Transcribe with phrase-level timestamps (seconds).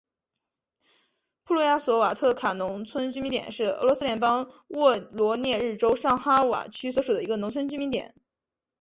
[1.43, 8.11] 普利亚索瓦特卡农村居民点是俄罗斯联邦沃罗涅日州上哈瓦区所属的一个农村居民点。